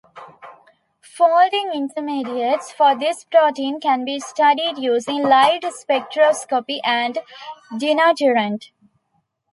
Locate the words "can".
3.79-4.03